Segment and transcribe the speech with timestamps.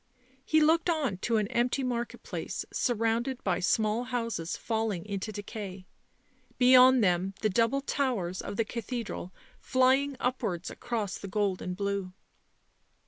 [0.43, 5.85] He looked on to an empty market place surrounded by small houses falling into decay,
[6.57, 12.13] beyond them the double towers of the Cathedral flying upwards across the gold and blue.